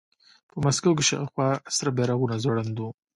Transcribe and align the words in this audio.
په 0.51 0.57
مسکو 0.65 0.91
کې 0.97 1.03
شاوخوا 1.09 1.49
سره 1.77 1.89
بیرغونه 1.97 2.35
ځوړند 2.43 2.75
وو 2.79 2.89